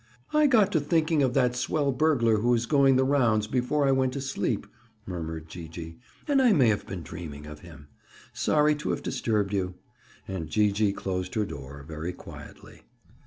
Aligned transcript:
"I 0.33 0.47
got 0.47 0.71
to 0.71 0.79
thinking 0.79 1.21
of 1.21 1.35
that 1.35 1.55
swell 1.55 1.91
burglar 1.91 2.37
who 2.37 2.55
is 2.55 2.65
going 2.65 2.95
the 2.95 3.03
rounds, 3.03 3.45
before 3.45 3.87
I 3.87 3.91
went 3.91 4.13
to 4.13 4.19
sleep," 4.21 4.65
murmured 5.05 5.47
Gee 5.47 5.67
gee, 5.67 5.99
"and 6.27 6.41
I 6.41 6.53
may 6.53 6.69
have 6.69 6.87
been 6.87 7.03
dreaming 7.03 7.45
of 7.45 7.59
him! 7.59 7.87
Sorry 8.33 8.73
to 8.77 8.89
have 8.89 9.03
disturbed 9.03 9.53
you." 9.53 9.75
And 10.27 10.49
Gee 10.49 10.71
gee 10.71 10.91
closed 10.91 11.35
her 11.35 11.45
door 11.45 11.85
very 11.87 12.13
quietly. 12.13 12.81